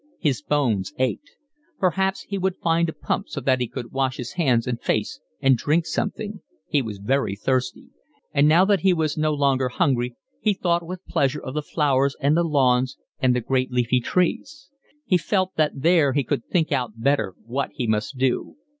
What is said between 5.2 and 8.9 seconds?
and drink something; he was very thirsty; and now that